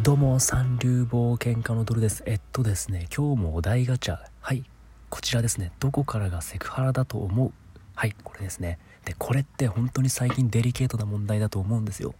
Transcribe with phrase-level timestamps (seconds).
[0.00, 2.22] どうも、三流冒険家のドルです。
[2.24, 4.18] えっとですね、今日もお題ガチャ。
[4.40, 4.62] はい、
[5.10, 5.72] こちらですね。
[5.80, 7.52] どこからがセクハラだと思う？
[7.96, 8.78] はい、これですね。
[9.04, 12.14] で、これって本当に最近デリケートな問題だと思うんですよ。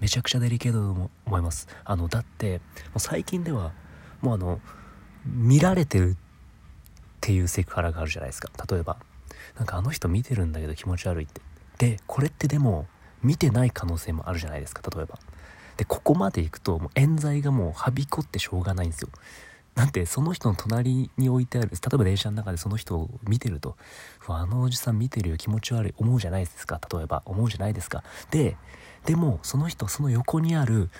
[0.00, 1.68] めちゃくちゃデリケートだと思います。
[1.84, 2.64] あの、だって、も
[2.96, 3.72] う最近では、
[4.22, 4.60] もうあの、
[5.26, 6.16] 見られてるっ
[7.20, 8.50] ていうセクハラがあるじゃないですか。
[8.70, 8.96] 例えば、
[9.58, 11.42] なんかあの人見てるんだけど気持ち悪いって。
[11.76, 12.86] で、これってでも、
[13.22, 15.18] 見てない可能性もあるじゃないですか、例えば。
[15.78, 19.08] でここまで行くともう冤罪がもうはびこってしょうがないんですよ。
[19.76, 23.76] なんてその人の隣に置いてある例えば電車の中でその人を見てると
[24.26, 28.02] あのおじさん見てるよ気持ち悪い思うじゃないですか例えば思うじゃないですか。
[28.32, 28.56] で
[29.04, 30.90] でもその人その横にある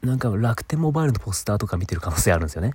[0.00, 2.72] なんか楽天モバイルのポスターとか見てる可能性あるんですよね。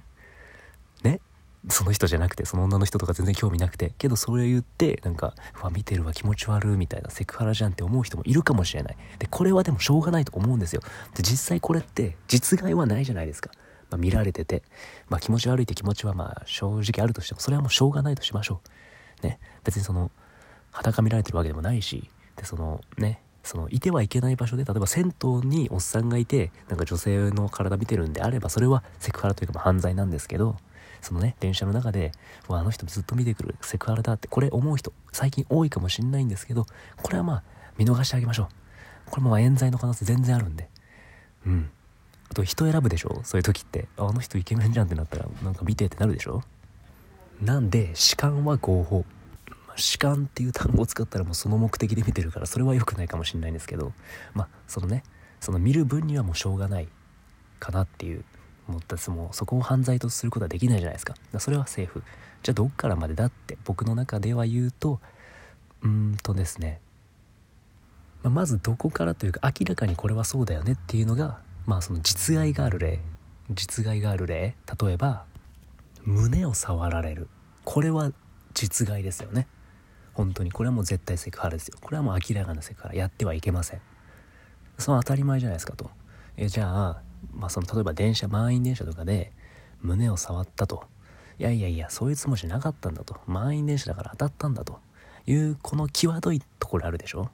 [1.69, 8.97] その人じゃなくてその女の人とか全然興味なくてけどそれを言ってなんかうわ見てるわ気持ち悪いみたいなセクハラじゃんって思う人もいるかもしれない。
[9.19, 10.81] でこれはでもしょうがないと思うんですよ。
[11.15, 13.51] で実際これって実害はないじゃないですか、
[13.91, 14.63] まあ、見られてて、
[15.09, 18.61] まあ、気持ち悪いって気持ちはまあ正直あるとしてもそれはもうしょうがないとしましょ
[19.21, 19.25] う。
[19.25, 19.39] ね。
[19.63, 20.09] 別にその
[20.71, 23.21] 裸見られてるわけでもないしでそのね。
[23.43, 30.57] そのいてはいけない場所で例えば銭湯におっさんがいてなんか女性の体見てるんであればそれはセクハラというか犯罪なんですけど
[31.01, 32.11] そのね電車の中で
[32.47, 36.65] わあの人ずっと見てくるセクハラだってこれ思う人最近多いかもしんないんですけど
[37.01, 37.43] これはまあ
[37.77, 38.47] 見逃してあげましょう。
[39.09, 40.69] これも冤罪の可能性全然あるんで。
[41.45, 41.69] うん。
[42.29, 43.21] あと人選ぶでしょ？
[43.23, 43.87] そういう時って。
[43.97, 46.43] あの人イケメンじゃんってなったらなんか見てってなるでしょ？
[47.41, 49.03] なんで痴漢は合法。
[49.75, 53.91] 痴漢っていう単語を使ったらもうその目的で見てるからそれは良くないかもしれないんですけど。
[54.33, 55.03] まあそのね
[55.39, 56.87] その見る分にはもうしょうがない
[57.59, 58.23] かなっていう
[58.67, 61.15] 思ったつもそこを犯罪とすることはできないじゃないですか。
[61.39, 62.03] それはセーフ。
[62.43, 64.99] じゃあどっからまでだって僕の中では言うと
[65.83, 66.79] うんとですね、
[68.23, 72.99] まあ、まずどこからというか明らかにこれはそうだよねっていうのがまあその実害がある例。
[73.49, 74.55] 実害がある例。
[74.81, 75.25] 例えば
[76.03, 77.27] 胸を触られる。
[77.63, 78.11] これは
[78.53, 79.47] 実害ですよね。
[80.13, 80.51] 本当に。
[80.51, 81.77] これはもう絶対セクハラですよ。
[81.81, 82.95] これはもう明らかなセクハラ。
[82.95, 83.81] やってはいけません。
[84.77, 85.89] その当たり前じゃないですかと。
[86.37, 87.01] えじゃあ
[87.33, 89.31] まあ、その例えば電車満員電車とかで
[89.81, 90.85] 胸を触ったと。
[91.39, 93.17] いやいやいやそういうつもりじゃなかったんだと。
[93.25, 94.79] 満員電車だから当たったんだと。
[95.27, 97.29] いうこの際どいところあるでしょ。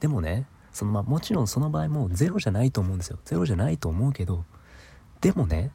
[0.00, 3.18] でもねそのまあもちろんその場合もゼロじゃないと思うんですよ。
[3.24, 4.44] ゼロじゃないと思うけど
[5.22, 5.70] でもね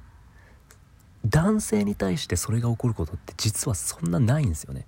[1.25, 4.86] 男性に対してそれが起こることって実はそんなないんですよね。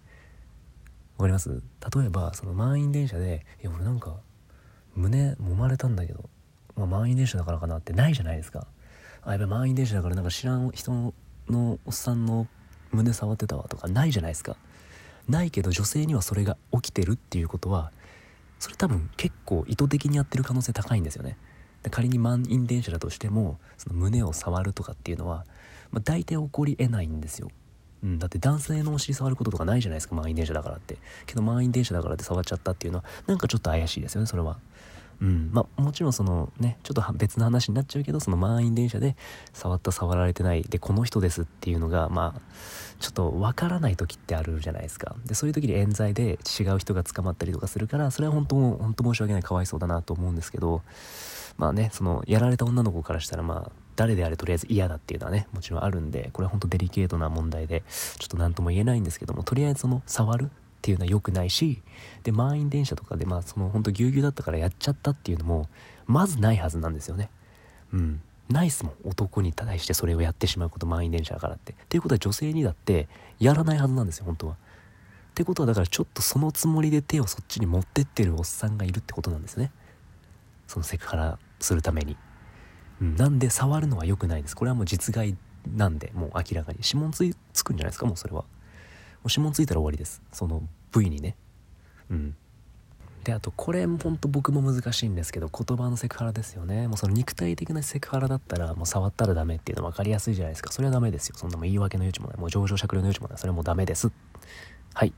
[1.18, 1.50] わかります？
[1.96, 4.16] 例えばその満員電車で「いや俺なんか
[4.96, 6.30] 胸揉まれたんだけど
[6.76, 8.68] まあ、満員電車だからかなってないじゃないですか。
[9.24, 11.14] あやっぱ満員電車だからなんか知らん人
[11.50, 12.48] のおっさんの
[12.92, 14.56] 胸触ってたわとかないじゃないですか。
[15.30, 17.92] ないけど女性にはそれが起きてるっていうことは
[18.60, 21.38] それ多分結構意図的にやってる可能性高いんですよね。
[21.90, 25.46] 仮に満員電車だとしてもその胸を触るとかっていうのは、
[25.90, 27.50] まあ、大体起こりえないんですよ。
[28.04, 30.98] うん、だって男性のお尻触ることとかないじゃないですか満員電車だからって。
[31.26, 34.60] けど満員電車だからって触っちゃったっていうのはなんかちょっと怪しいですよねそれは。
[35.22, 35.50] うん。
[35.54, 39.16] まあ、もちろんそのねちょっと別の話になっちゃうけどその満員電車で
[39.54, 42.42] 触った触られてないでこの人ですっていうのがまあ
[43.00, 45.16] ちょっとわからない時ってあるじゃないですか。
[45.26, 50.81] でそういう時に冤罪で違う人が捕まったりとかするからそれは本当本当申し訳ないかわいそうだなと思うんですけど
[51.58, 57.84] まあねそのやられた女の子からしたらまあ誰であれとりあえず嫌だっていうのはねもちろんあるんでこれは本当デリケートな問題で
[58.18, 60.50] ちょっと何とも言えないんですけどもとりあえずその触る
[60.81, 61.80] っていうのは良くないし
[62.24, 65.69] で満員電車とかでまあそのほんとぎゅうぎゅうだったからやっちゃったっていうのも
[66.08, 67.30] まずないはずなんですよね。
[67.94, 68.22] うん。
[68.50, 68.94] ないっすもん。
[69.06, 71.74] 男に対してそれをやってしまうこと満員電車だからって。
[71.74, 73.08] っていうことは女性にだって
[73.40, 74.53] やらないはずなんですよ本当は。
[74.53, 74.58] っ
[75.36, 79.72] てことはだからちょっとそのつもりで手をそっちに持ってってるおっさんがいるってことなんですね。
[80.68, 82.18] そのセクハラするために、
[83.00, 84.56] うん、なんで触るのは良くないです。
[84.56, 85.38] これはもう実害
[85.75, 86.80] なんでもう明らかに。
[86.84, 88.44] 指紋つつくんじゃないですかもうそれは。
[89.24, 90.22] もしもついたら終わりです。
[90.32, 91.36] その部位にね。
[92.09, 92.36] うん。
[93.24, 96.88] であとこれもほんと僕も難しいんですけど言葉のセクハラですよね。
[96.88, 100.72] もうその肉体的なセクハラだったらもう触ったらダメっていうの分かりやすいじゃないですか。
[100.72, 101.36] それはダメですよ。
[101.38, 102.38] そんなも言い訳の余地もない。
[102.38, 103.38] もう情状酌量の余地もない。
[103.38, 104.12] それはもうダメです。
[104.94, 105.13] はい。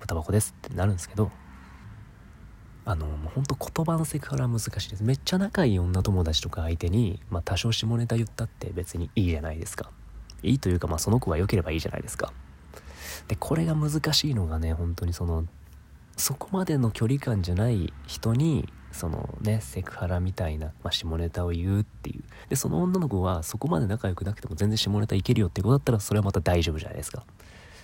[0.00, 1.30] 豚箱ですってなるんですけど
[2.86, 5.04] あのもうほんと言葉のセクハラは難しいです。
[5.04, 9.90] めっちゃ仲いい女友達とか相手に、まあ、多少下ネタ言ったって別にいいじゃないですか。
[10.42, 12.32] いいというかまあその子が良ければいいじゃないですか
[13.28, 15.46] でこれが難しいのがね本当にその
[16.16, 22.22] そこまでの距離感じゃない人にそのねセクハラみたいな、まあ、下ネタを言うっていう。
[22.48, 27.24] でその女の子はそこまで仲良くなくても全然下ネタいけるよってことだったらそれはまた大丈夫じゃないですか。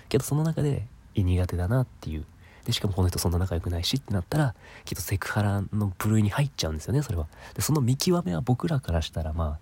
[0.09, 2.27] けどその中で苦手だなっていう。
[2.65, 4.55] でしかもこの人そんな仲良くないしってなったら
[4.85, 7.29] きっとセクハラの部類に入っちゃうんですよねそれは。
[7.55, 9.59] でその見極めは僕らからしたらま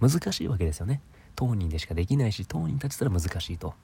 [0.00, 1.02] あ難しいわけですよね。
[1.36, 3.74] 当人でしかできないし当人たちったら難しいと。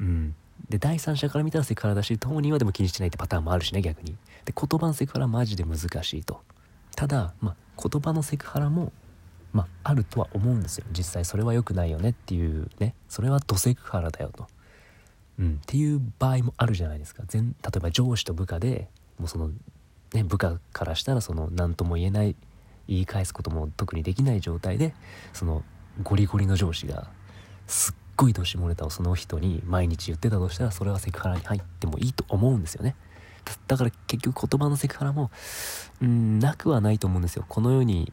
[0.00, 0.34] うん。
[0.68, 4.16] で第三者から見たらセクハラだし当人はでも気にしてないってパターンもあるしね逆に。
[4.44, 6.40] で言葉のセクハラはマジで難しいと。
[6.96, 7.56] ただ、まあ、
[7.88, 8.92] 言葉のセクハラも、
[9.52, 10.86] まあ、あるとは思うんですよ。
[10.92, 12.94] 実際それは良くないよねっていうね。
[13.08, 14.46] それはドセクハラだよと、
[15.38, 17.22] うん、っていう場合もあるじゃないですか。
[17.26, 19.50] 全例えば上司と部下でもうその、
[20.12, 22.36] ね、部下からしたらその何とも言えない
[22.88, 24.94] 言い返すことも特にできない状態で
[25.32, 25.62] その
[26.02, 27.08] ゴリゴリの上司が
[27.66, 32.94] すっごいどしもネタをその人に毎日言ってたとしたらそれはセクハラに入ってもいいと思うんですよね。
[33.66, 35.30] だから結局言葉のセクハラも
[36.00, 37.44] うんなくはないと思うんですよ。
[37.48, 38.12] この世に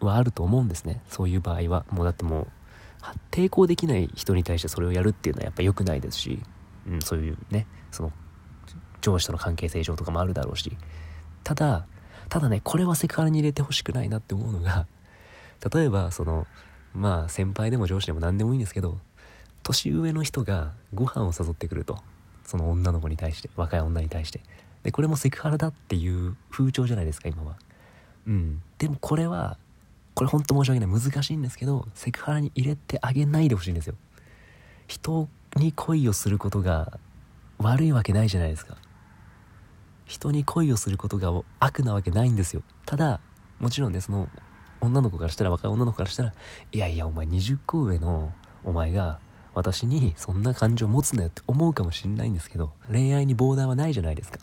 [0.00, 1.02] はあると思うんですね。
[1.08, 2.46] そういう場合はもうだってもう
[3.30, 6.42] 抵抗できない人に対してそれをやるっていうのはやっぱ良くないですし、
[6.86, 8.12] うん、そういうねその
[9.00, 10.76] 上司との関係性上とかもあるだろうし。
[11.42, 11.86] ただ
[12.28, 14.86] ただねこれはセクハラに入れてほしくないなって思うのが
[15.74, 16.46] 例えばその
[16.94, 18.98] まあ先輩でも上司でも何でもいいんですけど
[19.62, 21.98] 年上の人がご飯を誘ってくると
[22.44, 24.40] その女の子に対して若い女に対して。
[24.82, 27.56] でこれもセクハラだっていう風潮じゃないですか今は。
[28.26, 28.62] うん。
[28.78, 29.58] でもこれは
[30.14, 31.00] これほんと申し訳ない。
[31.00, 33.94] 難しいんですけどセクハラに入れてあげないでほしいんですよ。
[34.88, 36.98] 人に恋をすることが
[37.58, 38.76] 悪いわけないじゃないですか。
[40.06, 41.30] 人に恋をすることが
[41.60, 42.62] 悪なわけないんですよ。
[42.86, 43.20] ただ
[43.60, 44.28] もちろんねその
[44.80, 46.34] 女の子からしたら若い女の子からしたら
[46.72, 48.32] いやいやお前20個上の
[48.64, 49.20] お前が
[49.54, 54.38] 私にそんな感情持つなよって思うかもしれないんですけど恋愛にボーダーはないじゃないですか。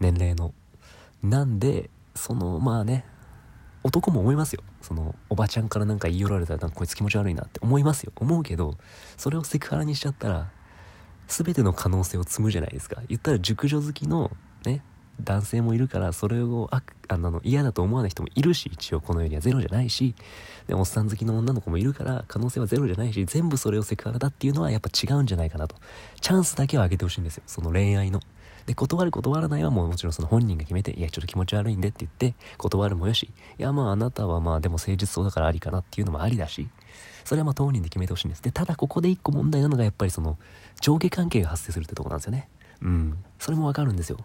[0.00, 0.54] 年齢の。
[1.22, 3.04] なんでそのまあね
[3.82, 4.62] 男も思いますよ。
[4.82, 8.12] そのおばちゃんからなんか言い寄られたらなんかこいつ気持ち悪いなって思いますよ。
[8.16, 8.76] 思うけど
[9.16, 10.50] それをセクハラにしちゃったら
[11.26, 13.02] 全ての可能性を積むじゃないですか。
[13.08, 14.30] 言ったら熟女好きの
[14.64, 14.82] ね
[15.20, 20.14] 男性もいるからそれをああの嫌だと思わない人もいるし一応この世にはゼロじゃないし
[20.66, 25.76] でおっさん好きの女の子もいるから可能性はゼロじゃないし全部それをセクハラだっていうのはやっぱ違うんじゃないかなと。
[26.20, 27.42] チャンスだけはあげてほしいんですよ。
[27.46, 28.20] その恋愛の。
[28.66, 33.30] で断る断らないはもうもちろんその本人が決めていやちょっと気持ち悪いんでって言って断るもよし。
[33.58, 36.68] いやまああなたはまあでも誠実そうだからありかなっていうのもありだし
[37.24, 38.42] それはまあ当人で決めてほしいんです。
[38.42, 40.36] でただここで一個問題なのがやっぱりその
[40.82, 42.48] 上下関係が発生するってとこなんですよね。
[42.82, 43.24] うん。
[43.38, 44.18] それもわかるんですよ。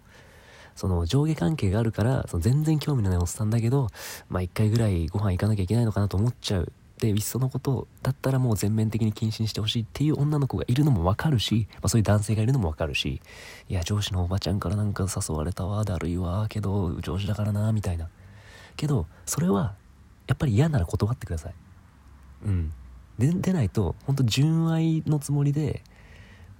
[0.75, 3.89] その上下関係があるから、その全然興味のないおっさんだけど、
[4.29, 6.71] まあ一回ぐらいご飯行かなきゃいけないのかなと思っちゃう。
[6.99, 13.21] で、いっそのことだったらもう全面的に謹慎してほしいっていう女の子がいるのもわかるし、まあそういう男性がいるのもわかるし、
[13.67, 18.09] いや、上司のおばちゃんからなんか誘われたわ、だるいわ、けど上司だからな、みたいな。
[18.75, 19.75] けど、それは、
[20.27, 21.53] やっぱり嫌なら断ってください。
[22.45, 22.73] うん。
[23.17, 25.83] で、出ないと、ほんと純愛のつもりで、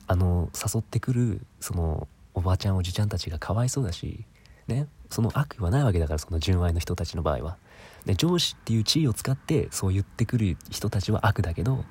[0.08, 4.26] あの、誘ってくる、その、おばあちゃんおじちゃんたちがかわいそうだし、
[4.68, 7.58] ね、その悪意はないわけだからその純愛の人たちの場合は。
[8.06, 11.86] で上司っていう地位を使ってそう言ってくる人たちは悪だけど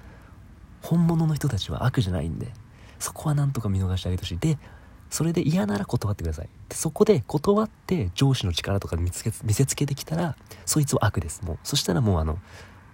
[0.82, 2.48] 本物の人たちは悪じゃないんで
[2.98, 4.38] そこはなんとか見逃してあげてほしい。
[4.38, 4.58] で
[5.10, 6.48] それで嫌なら断ってください。
[6.68, 11.42] でそこで断って上司の力とか見つけ見せつけてきたらそいつは悪です。
[11.42, 12.38] もうそしたらもうあの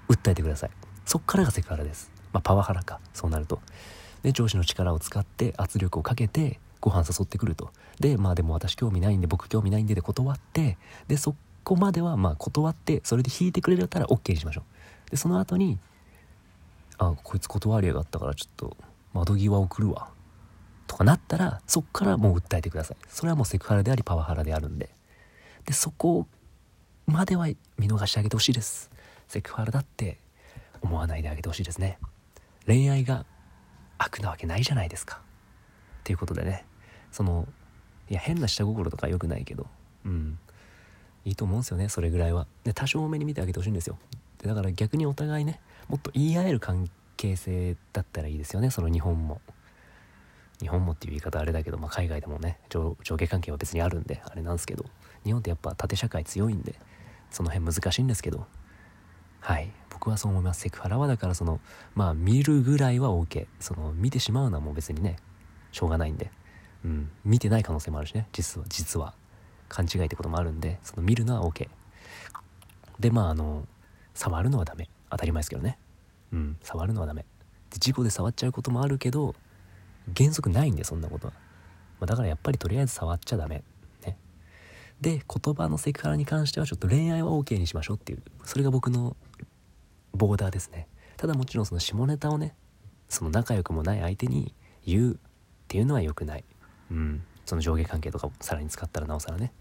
[0.08, 0.70] 訴えてください。
[1.04, 2.10] そっからがセクハラです。
[2.32, 3.00] まあパワハラか。
[3.14, 3.60] そうなると。
[4.22, 7.70] で上司の力を使って圧力をかけてご飯誘ってくると。
[8.00, 10.78] でまあでも私興味ないんで僕興味ないんでで断って
[11.08, 11.34] でそ
[11.64, 14.62] こまではまあ断ってそれで引いてくれたら OK にしましょ
[15.08, 15.10] う。
[15.10, 15.78] でその後に
[16.98, 18.76] あこいつ断りやがったからちょっと
[19.12, 20.10] 窓際送るわ。
[20.86, 22.96] とかなったらそっからもう訴えてください。
[23.08, 24.90] それはもうセクハラでありパワハラであるんで。
[25.66, 26.26] でそこ
[27.06, 27.46] までは
[27.78, 28.90] 見逃してあげてほしいです。
[29.28, 30.18] セクハラだって
[30.80, 31.98] 思わないであげてほしいですね。
[32.66, 33.26] 恋愛が
[33.98, 35.20] 悪なわけないじゃないですか。
[36.00, 36.64] っていうことでね。
[37.12, 37.46] その
[38.08, 39.66] いや変な下心とか良くないけど
[40.04, 40.38] うん。
[41.24, 42.46] いいと思うんですよねそれぐらいは。
[42.64, 43.98] で多少多めに見てあげてほしいんですよ。
[44.38, 49.40] でだから逆にお互いねもっと言い合える関係性だったらいいですよねその日本も。
[50.60, 54.84] 日本もっていう言い方あれだけど、まあ、海外でもね上下関係は別にあるんであれなんですけど
[55.24, 56.74] 日本ってやっぱ縦社会強いんで
[57.30, 58.46] その辺難しいんですけど。
[59.40, 59.70] はい。
[59.90, 60.62] 僕はそう思います。
[60.62, 61.60] セクハラはだからその
[61.94, 65.16] まあ見るぐらいは OK その見てしまうのはもう別にね
[65.72, 66.30] しょうがないんで、
[66.84, 68.28] うん、見てない可能性もあるしね。
[68.32, 69.14] 実は実は。
[69.68, 71.68] 勘違いってこともあるんでその見るのは OK
[72.98, 73.66] でまああの
[74.14, 74.88] 触るのはダメ。
[75.10, 75.78] 当たり前ですけどね。
[76.32, 76.56] うん。
[76.62, 77.24] 触るのはダメ。
[77.70, 79.34] で事故で触っちゃうこともあるけど
[80.16, 81.32] 原則ないんでそんなことは、
[82.00, 83.62] まあ、だからやっぱりとりあえず触っちゃダメ。
[84.04, 84.16] ね。
[85.00, 89.16] で言葉のセクハラに関してはちょっと恋愛は OK にしましょうっていうそれが僕の
[90.12, 90.88] ボーダーですね。
[91.16, 92.54] ただもちろんその下ネタをね
[93.08, 94.54] その仲良くもない相手に
[94.84, 95.16] 言うっ
[95.68, 96.44] ていうのは良くない。
[96.90, 97.22] うん。
[97.44, 99.52] その上下関係とかをさらに使ったらなおさらね。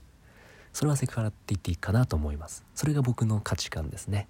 [0.73, 2.65] それはセクハラって言っていいかなと思います。
[2.75, 4.27] それが僕の価値観ですね。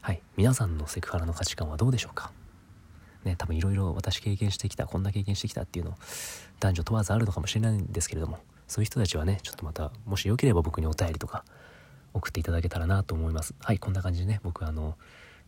[0.00, 2.32] はい皆さんのセクハラの価値観はどうでしょうか？
[3.24, 5.96] ね多分いろいろ私経験してきたこんな経験してきたっていうの
[6.58, 11.44] 男女問わずあるのかもしれないんですけれどもそういう人たちはねちょっとまたもしよければ僕にお便りとか
[12.14, 14.96] 送っていただけたらなと思いますはいこんな感じでね僕あの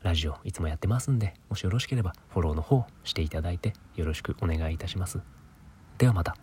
[0.02, 5.18] ラジオいつもやってますんでもしよろしければフォローの方していただいてよろしくお願いいたします
[5.98, 6.36] ではまた